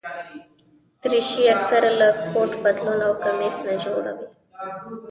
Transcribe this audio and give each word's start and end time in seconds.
دریشي 1.01 1.43
اکثره 1.55 1.89
له 1.99 2.07
کوټ، 2.31 2.51
پتلون 2.63 2.99
او 3.07 3.13
کمیس 3.23 3.55
نه 3.67 3.73
جوړه 3.83 4.11
وي. 4.17 4.27